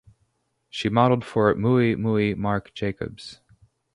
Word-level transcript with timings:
She 0.71 0.89
modeled 0.89 1.23
for 1.23 1.53
Miu 1.53 1.95
Miu 1.95 2.35
Marc 2.35 2.73
Jacobs. 2.73 3.39